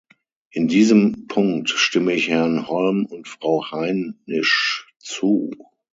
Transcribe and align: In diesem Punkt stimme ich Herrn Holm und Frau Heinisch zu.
In 0.49 0.67
diesem 0.67 1.27
Punkt 1.27 1.69
stimme 1.69 2.13
ich 2.13 2.27
Herrn 2.27 2.67
Holm 2.67 3.05
und 3.05 3.27
Frau 3.27 3.69
Heinisch 3.69 4.87
zu. 4.97 5.51